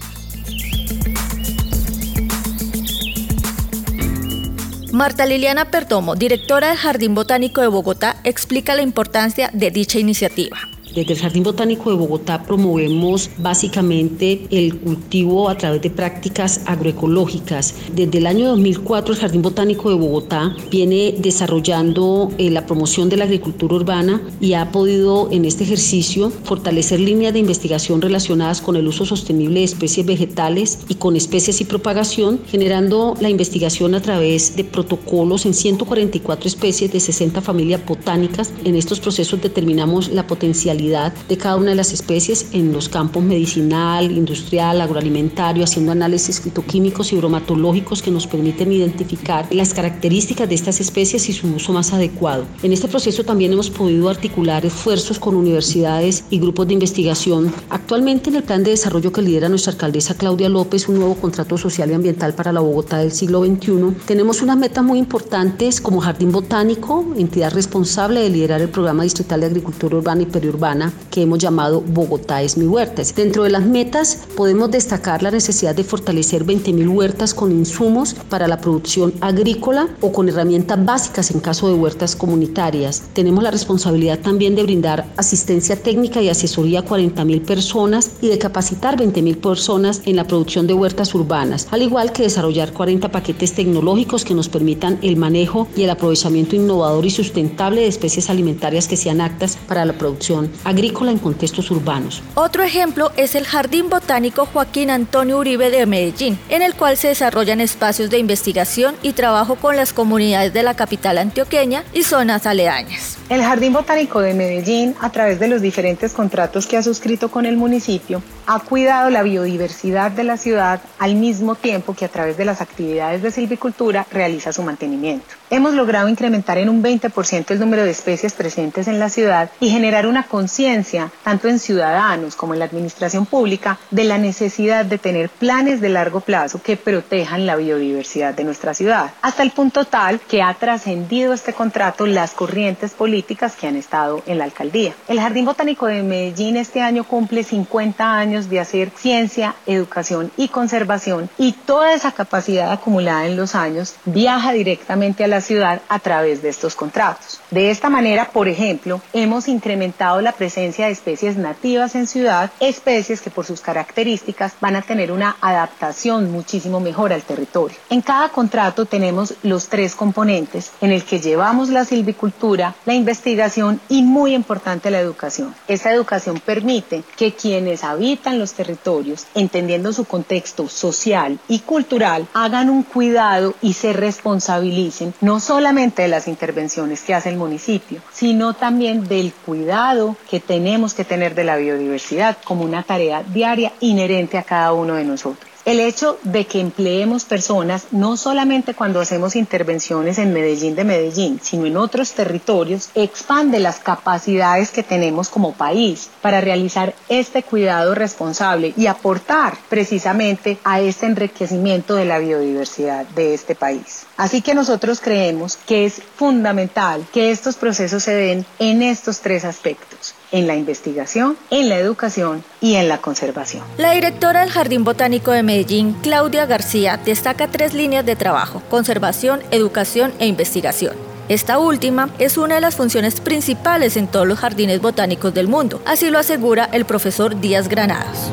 Marta 4.92 5.26
Liliana 5.26 5.72
Perdomo, 5.72 6.14
directora 6.14 6.68
del 6.68 6.76
Jardín 6.76 7.16
Botánico 7.16 7.60
de 7.60 7.66
Bogotá, 7.66 8.14
explica 8.22 8.76
la 8.76 8.82
importancia 8.82 9.50
de 9.52 9.72
dicha 9.72 9.98
iniciativa. 9.98 10.58
Desde 10.94 11.12
el 11.12 11.20
Jardín 11.20 11.44
Botánico 11.44 11.90
de 11.90 11.96
Bogotá 11.96 12.42
promovemos 12.42 13.30
básicamente 13.38 14.42
el 14.50 14.76
cultivo 14.76 15.48
a 15.48 15.56
través 15.56 15.82
de 15.82 15.90
prácticas 15.90 16.62
agroecológicas. 16.66 17.74
Desde 17.94 18.18
el 18.18 18.26
año 18.26 18.48
2004 18.48 19.14
el 19.14 19.20
Jardín 19.20 19.42
Botánico 19.42 19.88
de 19.88 19.94
Bogotá 19.94 20.56
viene 20.68 21.14
desarrollando 21.16 22.32
eh, 22.38 22.50
la 22.50 22.66
promoción 22.66 23.08
de 23.08 23.18
la 23.18 23.24
agricultura 23.24 23.76
urbana 23.76 24.20
y 24.40 24.54
ha 24.54 24.72
podido 24.72 25.28
en 25.30 25.44
este 25.44 25.62
ejercicio 25.62 26.30
fortalecer 26.42 26.98
líneas 26.98 27.34
de 27.34 27.38
investigación 27.38 28.02
relacionadas 28.02 28.60
con 28.60 28.74
el 28.74 28.88
uso 28.88 29.06
sostenible 29.06 29.60
de 29.60 29.66
especies 29.66 30.04
vegetales 30.04 30.80
y 30.88 30.96
con 30.96 31.14
especies 31.14 31.60
y 31.60 31.66
propagación, 31.66 32.40
generando 32.48 33.14
la 33.20 33.30
investigación 33.30 33.94
a 33.94 34.02
través 34.02 34.56
de 34.56 34.64
protocolos 34.64 35.46
en 35.46 35.54
144 35.54 36.48
especies 36.48 36.92
de 36.92 36.98
60 36.98 37.40
familias 37.42 37.80
botánicas. 37.86 38.52
En 38.64 38.74
estos 38.74 38.98
procesos 38.98 39.40
determinamos 39.40 40.08
la 40.08 40.26
potencialidad 40.26 40.79
de 40.80 41.36
cada 41.36 41.56
una 41.56 41.70
de 41.70 41.76
las 41.76 41.92
especies 41.92 42.46
en 42.52 42.72
los 42.72 42.88
campos 42.88 43.22
medicinal, 43.22 44.10
industrial, 44.10 44.80
agroalimentario, 44.80 45.64
haciendo 45.64 45.92
análisis 45.92 46.40
fitoquímicos 46.40 47.12
y 47.12 47.16
bromatológicos 47.16 48.00
que 48.00 48.10
nos 48.10 48.26
permiten 48.26 48.72
identificar 48.72 49.46
las 49.50 49.74
características 49.74 50.48
de 50.48 50.54
estas 50.54 50.80
especies 50.80 51.28
y 51.28 51.34
su 51.34 51.48
uso 51.48 51.74
más 51.74 51.92
adecuado. 51.92 52.46
En 52.62 52.72
este 52.72 52.88
proceso 52.88 53.24
también 53.24 53.52
hemos 53.52 53.68
podido 53.68 54.08
articular 54.08 54.64
esfuerzos 54.64 55.18
con 55.18 55.36
universidades 55.36 56.24
y 56.30 56.38
grupos 56.38 56.66
de 56.68 56.74
investigación. 56.74 57.52
Actualmente 57.68 58.30
en 58.30 58.36
el 58.36 58.42
plan 58.42 58.64
de 58.64 58.70
desarrollo 58.70 59.12
que 59.12 59.20
lidera 59.20 59.50
nuestra 59.50 59.72
alcaldesa 59.72 60.14
Claudia 60.14 60.48
López, 60.48 60.88
un 60.88 60.98
nuevo 60.98 61.14
contrato 61.14 61.58
social 61.58 61.90
y 61.90 61.94
ambiental 61.94 62.32
para 62.32 62.52
la 62.52 62.60
Bogotá 62.60 62.98
del 62.98 63.12
siglo 63.12 63.44
XXI, 63.44 63.96
tenemos 64.06 64.40
unas 64.40 64.56
metas 64.56 64.82
muy 64.82 64.98
importantes 64.98 65.78
como 65.82 66.00
Jardín 66.00 66.32
Botánico, 66.32 67.04
entidad 67.18 67.52
responsable 67.52 68.20
de 68.20 68.30
liderar 68.30 68.62
el 68.62 68.70
programa 68.70 69.02
distrital 69.02 69.40
de 69.40 69.46
agricultura 69.46 69.98
urbana 69.98 70.22
y 70.22 70.26
periurbana 70.26 70.69
que 71.10 71.22
hemos 71.22 71.38
llamado 71.38 71.80
Bogotá 71.80 72.42
es 72.42 72.56
mi 72.56 72.66
huerta. 72.66 73.02
Dentro 73.16 73.44
de 73.44 73.50
las 73.50 73.64
metas 73.64 74.26
podemos 74.36 74.70
destacar 74.70 75.22
la 75.22 75.30
necesidad 75.30 75.74
de 75.74 75.84
fortalecer 75.84 76.44
20.000 76.44 76.88
huertas 76.88 77.34
con 77.34 77.50
insumos 77.50 78.14
para 78.28 78.46
la 78.46 78.60
producción 78.60 79.12
agrícola 79.20 79.88
o 80.00 80.12
con 80.12 80.28
herramientas 80.28 80.84
básicas 80.84 81.30
en 81.30 81.40
caso 81.40 81.68
de 81.68 81.74
huertas 81.74 82.14
comunitarias. 82.14 83.02
Tenemos 83.12 83.42
la 83.42 83.50
responsabilidad 83.50 84.20
también 84.20 84.54
de 84.54 84.62
brindar 84.62 85.06
asistencia 85.16 85.76
técnica 85.76 86.20
y 86.20 86.28
asesoría 86.28 86.80
a 86.80 86.84
40.000 86.84 87.44
personas 87.44 88.10
y 88.20 88.28
de 88.28 88.38
capacitar 88.38 88.96
20.000 88.96 89.36
personas 89.36 90.02
en 90.04 90.16
la 90.16 90.26
producción 90.26 90.66
de 90.66 90.74
huertas 90.74 91.14
urbanas, 91.14 91.68
al 91.70 91.82
igual 91.82 92.12
que 92.12 92.22
desarrollar 92.22 92.72
40 92.72 93.10
paquetes 93.10 93.54
tecnológicos 93.54 94.24
que 94.24 94.34
nos 94.34 94.48
permitan 94.48 94.98
el 95.02 95.16
manejo 95.16 95.68
y 95.76 95.82
el 95.82 95.90
aprovechamiento 95.90 96.56
innovador 96.56 97.06
y 97.06 97.10
sustentable 97.10 97.82
de 97.82 97.88
especies 97.88 98.30
alimentarias 98.30 98.88
que 98.88 98.96
sean 98.96 99.20
aptas 99.20 99.58
para 99.66 99.84
la 99.84 99.94
producción 99.94 100.50
agrícola 100.64 101.10
en 101.10 101.18
contextos 101.18 101.70
urbanos. 101.70 102.22
Otro 102.34 102.62
ejemplo 102.62 103.12
es 103.16 103.34
el 103.34 103.44
Jardín 103.44 103.88
Botánico 103.88 104.46
Joaquín 104.46 104.90
Antonio 104.90 105.38
Uribe 105.38 105.70
de 105.70 105.86
Medellín, 105.86 106.38
en 106.48 106.62
el 106.62 106.74
cual 106.74 106.96
se 106.96 107.08
desarrollan 107.08 107.60
espacios 107.60 108.10
de 108.10 108.18
investigación 108.18 108.94
y 109.02 109.12
trabajo 109.12 109.56
con 109.56 109.76
las 109.76 109.92
comunidades 109.92 110.52
de 110.52 110.62
la 110.62 110.74
capital 110.74 111.18
antioqueña 111.18 111.84
y 111.92 112.02
zonas 112.02 112.46
aledañas. 112.46 113.18
El 113.28 113.42
Jardín 113.42 113.72
Botánico 113.72 114.20
de 114.20 114.34
Medellín, 114.34 114.94
a 115.00 115.10
través 115.10 115.38
de 115.38 115.48
los 115.48 115.62
diferentes 115.62 116.12
contratos 116.12 116.66
que 116.66 116.76
ha 116.76 116.82
suscrito 116.82 117.30
con 117.30 117.46
el 117.46 117.56
municipio, 117.56 118.22
ha 118.46 118.60
cuidado 118.60 119.10
la 119.10 119.22
biodiversidad 119.22 120.10
de 120.10 120.24
la 120.24 120.36
ciudad 120.36 120.80
al 120.98 121.14
mismo 121.14 121.54
tiempo 121.54 121.94
que 121.94 122.04
a 122.04 122.08
través 122.08 122.36
de 122.36 122.44
las 122.44 122.60
actividades 122.60 123.22
de 123.22 123.30
silvicultura 123.30 124.06
realiza 124.10 124.52
su 124.52 124.62
mantenimiento. 124.62 125.26
Hemos 125.50 125.74
logrado 125.74 126.08
incrementar 126.08 126.58
en 126.58 126.68
un 126.68 126.82
20% 126.82 127.50
el 127.50 127.58
número 127.58 127.84
de 127.84 127.90
especies 127.90 128.32
presentes 128.34 128.86
en 128.86 128.98
la 128.98 129.08
ciudad 129.08 129.50
y 129.58 129.70
generar 129.70 130.06
una 130.06 130.24
conciencia, 130.24 131.10
tanto 131.24 131.48
en 131.48 131.58
ciudadanos 131.58 132.36
como 132.36 132.52
en 132.52 132.60
la 132.60 132.66
administración 132.66 133.26
pública, 133.26 133.78
de 133.90 134.04
la 134.04 134.18
necesidad 134.18 134.84
de 134.84 134.98
tener 134.98 135.28
planes 135.28 135.80
de 135.80 135.88
largo 135.88 136.20
plazo 136.20 136.62
que 136.62 136.76
protejan 136.76 137.46
la 137.46 137.56
biodiversidad 137.56 138.34
de 138.34 138.44
nuestra 138.44 138.74
ciudad, 138.74 139.10
hasta 139.22 139.42
el 139.42 139.50
punto 139.50 139.84
tal 139.84 140.20
que 140.20 140.42
ha 140.42 140.54
trascendido 140.54 141.32
este 141.32 141.52
contrato 141.52 142.06
las 142.06 142.32
corrientes 142.32 142.92
políticas 142.92 143.56
que 143.56 143.66
han 143.66 143.76
estado 143.76 144.22
en 144.26 144.38
la 144.38 144.44
alcaldía. 144.44 144.94
El 145.08 145.20
Jardín 145.20 145.44
Botánico 145.44 145.86
de 145.86 146.02
Medellín 146.02 146.56
este 146.56 146.80
año 146.80 147.04
cumple 147.04 147.42
50 147.42 148.12
años 148.12 148.29
de 148.30 148.60
hacer 148.60 148.92
ciencia, 148.96 149.56
educación 149.66 150.30
y 150.36 150.48
conservación 150.48 151.28
y 151.36 151.52
toda 151.52 151.94
esa 151.94 152.12
capacidad 152.12 152.70
acumulada 152.70 153.26
en 153.26 153.36
los 153.36 153.56
años 153.56 153.94
viaja 154.04 154.52
directamente 154.52 155.24
a 155.24 155.28
la 155.28 155.40
ciudad 155.40 155.82
a 155.88 155.98
través 155.98 156.42
de 156.42 156.48
estos 156.48 156.76
contratos. 156.76 157.40
De 157.50 157.70
esta 157.72 157.90
manera, 157.90 158.30
por 158.30 158.46
ejemplo, 158.46 159.00
hemos 159.12 159.48
incrementado 159.48 160.20
la 160.20 160.32
presencia 160.32 160.86
de 160.86 160.92
especies 160.92 161.36
nativas 161.36 161.96
en 161.96 162.06
ciudad, 162.06 162.52
especies 162.60 163.20
que 163.20 163.30
por 163.30 163.46
sus 163.46 163.60
características 163.60 164.52
van 164.60 164.76
a 164.76 164.82
tener 164.82 165.10
una 165.10 165.36
adaptación 165.40 166.30
muchísimo 166.30 166.78
mejor 166.78 167.12
al 167.12 167.22
territorio. 167.22 167.76
En 167.88 168.00
cada 168.00 168.28
contrato 168.28 168.86
tenemos 168.86 169.34
los 169.42 169.68
tres 169.68 169.96
componentes 169.96 170.70
en 170.80 170.92
el 170.92 171.02
que 171.02 171.18
llevamos 171.18 171.68
la 171.70 171.84
silvicultura, 171.84 172.76
la 172.86 172.94
investigación 172.94 173.80
y 173.88 174.02
muy 174.02 174.34
importante 174.34 174.90
la 174.90 175.00
educación. 175.00 175.54
Esta 175.66 175.92
educación 175.92 176.38
permite 176.38 177.02
que 177.16 177.32
quienes 177.32 177.82
habitan 177.82 178.19
los 178.28 178.52
territorios, 178.52 179.26
entendiendo 179.34 179.92
su 179.92 180.04
contexto 180.04 180.68
social 180.68 181.38
y 181.48 181.60
cultural, 181.60 182.28
hagan 182.34 182.70
un 182.70 182.82
cuidado 182.82 183.54
y 183.62 183.72
se 183.72 183.92
responsabilicen 183.92 185.14
no 185.20 185.40
solamente 185.40 186.02
de 186.02 186.08
las 186.08 186.28
intervenciones 186.28 187.02
que 187.02 187.14
hace 187.14 187.30
el 187.30 187.36
municipio, 187.36 188.00
sino 188.12 188.54
también 188.54 189.08
del 189.08 189.32
cuidado 189.32 190.16
que 190.28 190.40
tenemos 190.40 190.94
que 190.94 191.04
tener 191.04 191.34
de 191.34 191.44
la 191.44 191.56
biodiversidad 191.56 192.36
como 192.44 192.64
una 192.64 192.82
tarea 192.82 193.22
diaria 193.22 193.72
inherente 193.80 194.38
a 194.38 194.42
cada 194.42 194.72
uno 194.72 194.94
de 194.94 195.04
nosotros. 195.04 195.49
El 195.70 195.78
hecho 195.78 196.18
de 196.24 196.48
que 196.48 196.58
empleemos 196.58 197.24
personas 197.24 197.86
no 197.92 198.16
solamente 198.16 198.74
cuando 198.74 198.98
hacemos 198.98 199.36
intervenciones 199.36 200.18
en 200.18 200.32
Medellín 200.32 200.74
de 200.74 200.82
Medellín, 200.82 201.38
sino 201.40 201.64
en 201.64 201.76
otros 201.76 202.10
territorios, 202.10 202.90
expande 202.96 203.60
las 203.60 203.78
capacidades 203.78 204.72
que 204.72 204.82
tenemos 204.82 205.28
como 205.28 205.52
país 205.52 206.10
para 206.22 206.40
realizar 206.40 206.96
este 207.08 207.44
cuidado 207.44 207.94
responsable 207.94 208.74
y 208.76 208.88
aportar 208.88 209.56
precisamente 209.68 210.58
a 210.64 210.80
este 210.80 211.06
enriquecimiento 211.06 211.94
de 211.94 212.04
la 212.04 212.18
biodiversidad 212.18 213.06
de 213.06 213.32
este 213.32 213.54
país. 213.54 214.06
Así 214.16 214.42
que 214.42 214.56
nosotros 214.56 214.98
creemos 215.00 215.54
que 215.54 215.84
es 215.84 216.02
fundamental 216.16 217.06
que 217.12 217.30
estos 217.30 217.54
procesos 217.54 218.02
se 218.02 218.14
den 218.14 218.44
en 218.58 218.82
estos 218.82 219.20
tres 219.20 219.44
aspectos 219.44 220.16
en 220.32 220.46
la 220.46 220.56
investigación, 220.56 221.36
en 221.50 221.68
la 221.68 221.78
educación 221.78 222.44
y 222.60 222.74
en 222.74 222.88
la 222.88 222.98
conservación. 222.98 223.62
La 223.78 223.92
directora 223.92 224.40
del 224.40 224.50
Jardín 224.50 224.84
Botánico 224.84 225.30
de 225.32 225.42
Medellín, 225.42 225.94
Claudia 226.02 226.46
García, 226.46 226.98
destaca 227.04 227.48
tres 227.48 227.74
líneas 227.74 228.04
de 228.06 228.16
trabajo, 228.16 228.62
conservación, 228.70 229.40
educación 229.50 230.12
e 230.18 230.26
investigación. 230.26 230.94
Esta 231.28 231.58
última 231.58 232.10
es 232.18 232.36
una 232.36 232.56
de 232.56 232.60
las 232.60 232.74
funciones 232.74 233.20
principales 233.20 233.96
en 233.96 234.08
todos 234.08 234.26
los 234.26 234.40
jardines 234.40 234.80
botánicos 234.80 235.32
del 235.32 235.46
mundo, 235.46 235.80
así 235.86 236.10
lo 236.10 236.18
asegura 236.18 236.68
el 236.72 236.84
profesor 236.84 237.40
Díaz 237.40 237.68
Granados. 237.68 238.32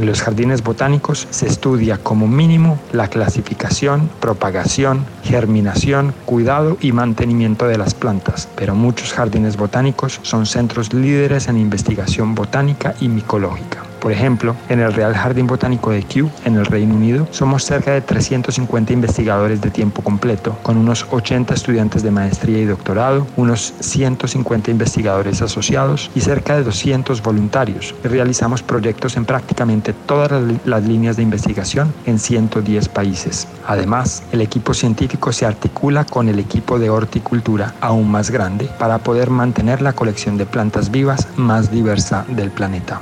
En 0.00 0.06
los 0.06 0.22
jardines 0.22 0.64
botánicos 0.64 1.28
se 1.28 1.46
estudia 1.46 1.98
como 1.98 2.26
mínimo 2.26 2.80
la 2.90 3.08
clasificación, 3.08 4.08
propagación, 4.18 5.04
germinación, 5.24 6.14
cuidado 6.24 6.78
y 6.80 6.92
mantenimiento 6.92 7.66
de 7.66 7.76
las 7.76 7.92
plantas, 7.92 8.48
pero 8.56 8.74
muchos 8.74 9.12
jardines 9.12 9.58
botánicos 9.58 10.18
son 10.22 10.46
centros 10.46 10.94
líderes 10.94 11.48
en 11.48 11.58
investigación 11.58 12.34
botánica 12.34 12.94
y 12.98 13.08
micológica. 13.10 13.89
Por 14.00 14.12
ejemplo, 14.12 14.56
en 14.70 14.80
el 14.80 14.94
Real 14.94 15.14
Jardín 15.14 15.46
Botánico 15.46 15.90
de 15.90 16.02
Kew, 16.02 16.30
en 16.46 16.56
el 16.56 16.64
Reino 16.64 16.94
Unido, 16.94 17.28
somos 17.30 17.64
cerca 17.64 17.92
de 17.92 18.00
350 18.00 18.94
investigadores 18.94 19.60
de 19.60 19.70
tiempo 19.70 20.02
completo, 20.02 20.56
con 20.62 20.78
unos 20.78 21.06
80 21.10 21.52
estudiantes 21.52 22.02
de 22.02 22.10
maestría 22.10 22.58
y 22.60 22.64
doctorado, 22.64 23.26
unos 23.36 23.74
150 23.80 24.70
investigadores 24.70 25.42
asociados 25.42 26.10
y 26.14 26.20
cerca 26.22 26.56
de 26.56 26.64
200 26.64 27.22
voluntarios. 27.22 27.94
Realizamos 28.02 28.62
proyectos 28.62 29.18
en 29.18 29.26
prácticamente 29.26 29.92
todas 29.92 30.32
las 30.64 30.84
líneas 30.84 31.16
de 31.16 31.22
investigación 31.22 31.92
en 32.06 32.18
110 32.18 32.88
países. 32.88 33.48
Además, 33.66 34.22
el 34.32 34.40
equipo 34.40 34.72
científico 34.72 35.30
se 35.32 35.44
articula 35.44 36.06
con 36.06 36.28
el 36.30 36.38
equipo 36.38 36.78
de 36.78 36.88
horticultura 36.88 37.74
aún 37.82 38.10
más 38.10 38.30
grande 38.30 38.70
para 38.78 38.98
poder 38.98 39.28
mantener 39.28 39.82
la 39.82 39.92
colección 39.92 40.38
de 40.38 40.46
plantas 40.46 40.90
vivas 40.90 41.28
más 41.36 41.70
diversa 41.70 42.24
del 42.28 42.50
planeta. 42.50 43.00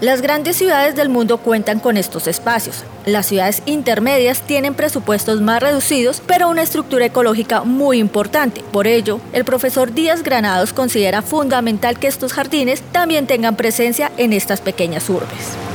Las 0.00 0.22
grandes 0.22 0.56
ciudades 0.56 0.96
del 0.96 1.10
mundo 1.10 1.36
cuentan 1.36 1.78
con 1.78 1.98
estos 1.98 2.26
espacios. 2.26 2.84
Las 3.04 3.26
ciudades 3.26 3.62
intermedias 3.66 4.40
tienen 4.40 4.72
presupuestos 4.72 5.42
más 5.42 5.60
reducidos, 5.60 6.22
pero 6.26 6.48
una 6.48 6.62
estructura 6.62 7.04
ecológica 7.04 7.64
muy 7.64 7.98
importante. 7.98 8.62
Por 8.72 8.86
ello, 8.86 9.20
el 9.34 9.44
profesor 9.44 9.92
Díaz 9.92 10.22
Granados 10.22 10.72
considera 10.72 11.20
fundamental 11.20 11.98
que 11.98 12.06
estos 12.06 12.32
jardines 12.32 12.80
también 12.92 13.26
tengan 13.26 13.56
presencia 13.56 14.10
en 14.16 14.32
estas 14.32 14.62
pequeñas 14.62 15.10
urbes. 15.10 15.69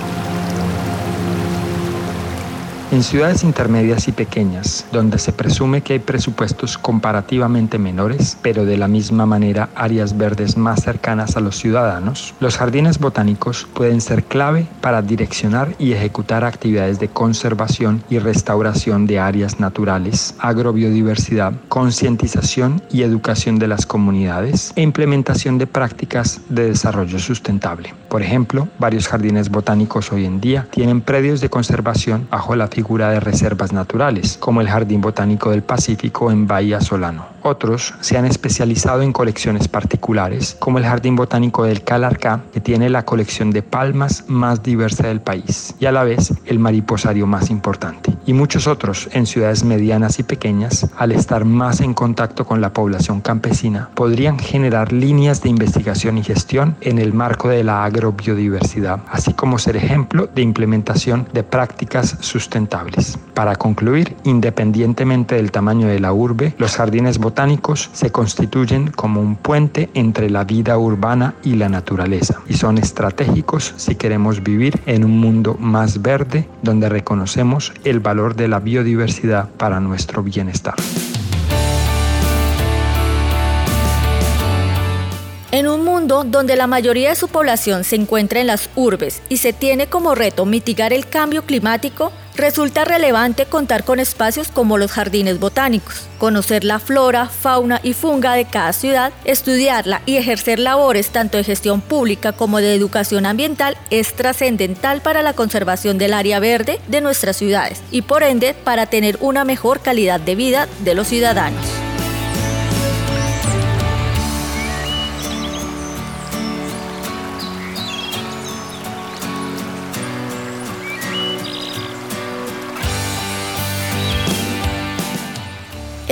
En 2.96 3.04
ciudades 3.04 3.44
intermedias 3.44 4.08
y 4.08 4.14
pequeñas, 4.14 4.86
donde 4.94 5.20
se 5.20 5.34
presume 5.34 5.82
que 5.82 5.92
hay 5.92 6.00
presupuestos 6.00 6.78
comparativamente 6.78 7.78
menores, 7.78 8.38
pero 8.42 8.64
de 8.64 8.78
la 8.78 8.88
misma 8.88 9.26
manera 9.26 9.68
áreas 9.76 10.16
verdes 10.16 10.56
más 10.56 10.84
cercanas 10.84 11.36
a 11.36 11.42
los 11.42 11.58
ciudadanos, 11.58 12.34
los 12.40 12.58
jardines 12.58 12.98
botánicos 13.00 13.68
pueden 13.74 14.00
ser 14.00 14.24
clave 14.24 14.66
para 14.80 15.02
direccionar 15.02 15.76
y 15.78 15.92
ejecutar 15.92 16.46
actividades 16.46 16.98
de 16.98 17.10
conservación 17.10 18.02
y 18.10 18.20
restauración 18.20 19.08
de 19.08 19.20
áreas 19.20 19.60
naturales, 19.60 20.34
agrobiodiversidad, 20.40 21.52
concientización 21.68 22.82
y 22.90 23.02
educación 23.02 23.60
de 23.60 23.68
las 23.68 23.86
comunidades 23.86 24.72
e 24.78 24.82
implementación 24.82 25.58
de 25.58 25.68
prácticas 25.68 26.40
de 26.48 26.70
desarrollo 26.70 27.20
sustentable. 27.20 27.94
Por 28.08 28.22
ejemplo, 28.22 28.70
varios 28.80 29.10
jardines 29.10 29.50
botánicos 29.50 30.14
hoy 30.14 30.24
en 30.24 30.40
día 30.40 30.70
tienen 30.72 31.02
predios 31.02 31.42
de 31.42 31.50
conservación 31.50 32.30
bajo 32.32 32.56
la 32.56 32.70
figura 32.70 32.85
de 32.94 33.20
reservas 33.20 33.74
naturales, 33.74 34.38
como 34.38 34.62
el 34.62 34.70
Jardín 34.70 35.02
Botánico 35.02 35.50
del 35.50 35.64
Pacífico 35.64 36.32
en 36.32 36.48
Bahía 36.48 36.80
Solano. 36.82 37.35
Otros 37.48 37.94
se 38.02 38.18
han 38.18 38.26
especializado 38.26 39.04
en 39.04 39.14
colecciones 39.14 39.68
particulares, 39.68 40.58
como 40.58 40.80
el 40.80 40.86
Jardín 40.86 41.16
Botánico 41.16 41.64
del 41.64 41.84
Calarcá, 41.84 42.42
que 42.52 42.60
tiene 42.60 42.90
la 42.90 43.06
colección 43.06 43.52
de 43.52 43.62
palmas 43.62 44.24
más 44.28 44.64
diversa 44.64 45.10
del 45.10 45.22
país 45.22 45.76
y 45.80 45.86
a 45.86 45.92
la 45.92 46.04
vez 46.04 46.34
el 46.48 46.58
mariposario 46.58 47.28
más 47.28 47.52
importante. 47.52 48.18
Y 48.26 48.34
muchos 48.34 48.66
otros 48.66 49.10
en 49.12 49.28
ciudades 49.28 49.64
medianas 49.64 50.18
y 50.18 50.24
pequeñas, 50.24 50.90
al 50.98 51.12
estar 51.12 51.46
más 51.46 51.82
en 51.82 51.94
contacto 51.94 52.48
con 52.48 52.62
la 52.62 52.74
población 52.74 53.22
campesina, 53.22 53.92
podrían 53.94 54.40
generar 54.40 54.92
líneas 54.92 55.44
de 55.44 55.50
investigación 55.50 56.18
y 56.18 56.24
gestión 56.24 56.76
en 56.82 56.98
el 56.98 57.14
marco 57.14 57.50
de 57.50 57.64
la 57.64 57.86
agrobiodiversidad, 57.86 59.02
así 59.12 59.34
como 59.34 59.60
ser 59.60 59.78
ejemplo 59.78 60.28
de 60.34 60.42
implementación 60.42 61.28
de 61.32 61.44
prácticas 61.44 62.18
sustentables. 62.22 63.20
Para 63.36 63.56
concluir, 63.56 64.16
independientemente 64.24 65.36
del 65.36 65.52
tamaño 65.52 65.88
de 65.88 66.00
la 66.00 66.12
urbe, 66.12 66.56
los 66.58 66.76
jardines 66.76 67.20
botánicos 67.20 67.35
botánicos 67.36 67.90
se 67.92 68.14
constituyen 68.14 68.92
como 68.92 69.20
un 69.20 69.36
puente 69.36 69.90
entre 69.94 70.30
la 70.30 70.46
vida 70.46 70.78
urbana 70.78 71.36
y 71.44 71.56
la 71.56 71.68
naturaleza 71.68 72.42
y 72.48 72.54
son 72.54 72.78
estratégicos 72.78 73.74
si 73.76 73.96
queremos 73.96 74.42
vivir 74.42 74.80
en 74.86 75.04
un 75.04 75.20
mundo 75.20 75.58
más 75.60 76.02
verde 76.02 76.48
donde 76.62 76.88
reconocemos 76.88 77.74
el 77.84 78.00
valor 78.00 78.38
de 78.38 78.48
la 78.48 78.62
biodiversidad 78.62 79.50
para 79.50 79.82
nuestro 79.82 80.24
bienestar. 80.24 80.76
En 85.52 85.68
un 85.68 85.84
mundo 85.84 86.24
donde 86.24 86.56
la 86.56 86.68
mayoría 86.68 87.10
de 87.10 87.16
su 87.16 87.28
población 87.28 87.84
se 87.84 87.98
encuentra 87.98 88.40
en 88.40 88.48
las 88.48 88.70
urbes 88.76 89.22
y 89.28 89.38
se 89.38 89.52
tiene 89.52 89.88
como 89.88 90.16
reto 90.16 90.46
mitigar 90.46 90.94
el 90.94 91.08
cambio 91.08 91.44
climático, 91.44 92.14
Resulta 92.38 92.84
relevante 92.84 93.46
contar 93.46 93.86
con 93.86 94.00
espacios 94.00 94.50
como 94.50 94.78
los 94.78 94.92
jardines 94.92 95.40
botánicos, 95.40 96.08
conocer 96.18 96.66
la 96.66 96.80
flora, 96.80 97.30
fauna 97.30 97.80
y 97.82 97.94
funga 97.94 98.34
de 98.34 98.44
cada 98.44 98.74
ciudad, 98.74 99.14
estudiarla 99.24 100.02
y 100.06 100.18
ejercer 100.18 100.60
labores 100.60 101.10
tanto 101.10 101.38
de 101.38 101.46
gestión 101.46 101.80
pública 101.80 102.34
como 102.34 102.60
de 102.60 102.76
educación 102.76 103.26
ambiental 103.26 103.78
es 103.90 104.14
trascendental 104.14 105.02
para 105.02 105.22
la 105.22 105.34
conservación 105.34 105.98
del 105.98 106.14
área 106.14 106.40
verde 106.40 106.82
de 106.90 107.00
nuestras 107.00 107.38
ciudades 107.38 107.82
y 107.90 108.02
por 108.02 108.22
ende 108.24 108.54
para 108.54 108.88
tener 108.88 109.18
una 109.22 109.46
mejor 109.46 109.80
calidad 109.80 110.20
de 110.20 110.36
vida 110.36 110.68
de 110.84 110.94
los 110.94 111.08
ciudadanos. 111.08 111.95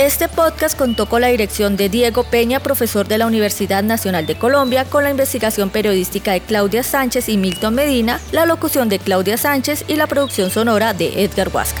Este 0.04 0.28
podcast 0.28 0.76
contó 0.76 1.06
con 1.06 1.22
la 1.22 1.28
dirección 1.28 1.78
de 1.78 1.88
Diego 1.88 2.24
Peña, 2.24 2.60
profesor 2.60 3.08
de 3.08 3.16
la 3.16 3.26
Universidad 3.26 3.82
Nacional 3.82 4.26
de 4.26 4.36
Colombia, 4.36 4.84
con 4.84 5.02
la 5.02 5.08
investigación 5.08 5.70
periodística 5.70 6.32
de 6.32 6.42
Claudia 6.42 6.82
Sánchez 6.82 7.30
y 7.30 7.38
Milton 7.38 7.74
Medina, 7.74 8.20
la 8.30 8.44
locución 8.44 8.90
de 8.90 8.98
Claudia 8.98 9.38
Sánchez 9.38 9.86
y 9.88 9.96
la 9.96 10.06
producción 10.06 10.50
sonora 10.50 10.92
de 10.92 11.24
Edgar 11.24 11.48
Huasca. 11.48 11.80